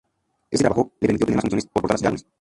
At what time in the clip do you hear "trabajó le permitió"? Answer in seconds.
0.63-1.25